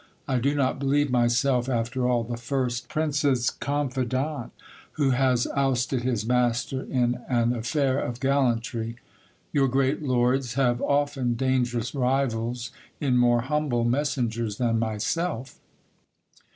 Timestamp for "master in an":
6.25-7.53